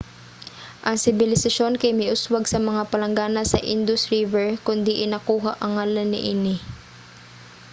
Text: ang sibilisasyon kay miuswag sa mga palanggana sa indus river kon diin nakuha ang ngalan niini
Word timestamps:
ang 0.87 0.97
sibilisasyon 1.03 1.73
kay 1.81 1.91
miuswag 1.99 2.43
sa 2.47 2.59
mga 2.69 2.81
palanggana 2.91 3.41
sa 3.47 3.63
indus 3.75 4.03
river 4.13 4.45
kon 4.65 4.79
diin 4.87 5.11
nakuha 5.13 5.51
ang 5.57 5.71
ngalan 5.75 6.09
niini 6.13 6.55